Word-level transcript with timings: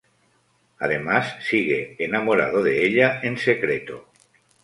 Además 0.79 1.35
sigue 1.47 1.95
enamorado 1.99 2.63
de 2.63 2.83
ella 2.87 3.19
en 3.21 3.37
secreto. 3.37 4.09